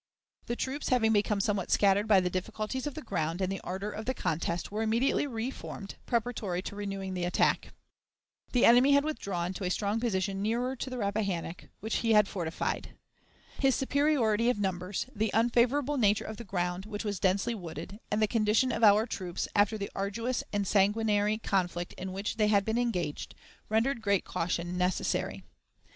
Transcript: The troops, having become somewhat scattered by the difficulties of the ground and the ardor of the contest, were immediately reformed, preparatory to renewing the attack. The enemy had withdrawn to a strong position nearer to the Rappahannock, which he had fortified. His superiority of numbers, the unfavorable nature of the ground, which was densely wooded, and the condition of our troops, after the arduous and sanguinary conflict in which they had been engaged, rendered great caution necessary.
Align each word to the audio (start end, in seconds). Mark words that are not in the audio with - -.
The 0.47 0.55
troops, 0.55 0.89
having 0.89 1.13
become 1.13 1.39
somewhat 1.39 1.69
scattered 1.69 2.07
by 2.07 2.19
the 2.21 2.29
difficulties 2.31 2.87
of 2.87 2.95
the 2.95 3.03
ground 3.03 3.39
and 3.39 3.51
the 3.51 3.59
ardor 3.61 3.91
of 3.91 4.05
the 4.05 4.15
contest, 4.15 4.71
were 4.71 4.81
immediately 4.81 5.27
reformed, 5.27 5.93
preparatory 6.07 6.63
to 6.63 6.75
renewing 6.75 7.13
the 7.13 7.23
attack. 7.23 7.71
The 8.51 8.65
enemy 8.65 8.93
had 8.93 9.03
withdrawn 9.03 9.53
to 9.53 9.63
a 9.63 9.69
strong 9.69 9.99
position 9.99 10.41
nearer 10.41 10.75
to 10.75 10.89
the 10.89 10.97
Rappahannock, 10.97 11.65
which 11.81 11.97
he 11.97 12.13
had 12.13 12.27
fortified. 12.27 12.97
His 13.59 13.75
superiority 13.75 14.49
of 14.49 14.57
numbers, 14.57 15.05
the 15.15 15.29
unfavorable 15.35 15.97
nature 15.99 16.25
of 16.25 16.37
the 16.37 16.45
ground, 16.45 16.87
which 16.87 17.05
was 17.05 17.19
densely 17.19 17.53
wooded, 17.53 17.99
and 18.09 18.19
the 18.19 18.27
condition 18.27 18.71
of 18.71 18.83
our 18.83 19.05
troops, 19.05 19.47
after 19.55 19.77
the 19.77 19.91
arduous 19.93 20.43
and 20.51 20.65
sanguinary 20.65 21.37
conflict 21.37 21.93
in 21.93 22.11
which 22.11 22.37
they 22.37 22.47
had 22.47 22.65
been 22.65 22.79
engaged, 22.79 23.35
rendered 23.69 24.01
great 24.01 24.25
caution 24.25 24.79
necessary. 24.79 25.43